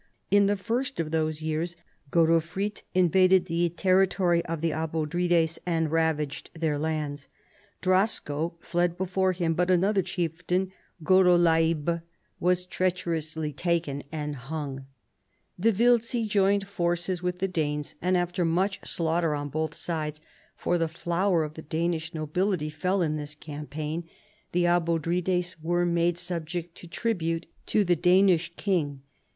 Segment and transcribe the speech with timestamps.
[0.31, 1.75] In the first of those years
[2.09, 7.29] Godofrid invaded the territory of tlie Abodrites and ravaged their lands.
[7.83, 10.71] Drasko fled before him, but another chieftain,
[11.03, 12.03] Godelaib, 276 CHARLEMAGNE,
[12.39, 14.87] was treacherously taken and hung.
[15.59, 20.19] The Wiltzi joined forces with the Danes: and after much slaughter on both sides
[20.55, 24.09] (for the flower of the Danish nobility fell in this campaign),
[24.51, 29.03] the Abodrites were made subject to tribute to the Danish king.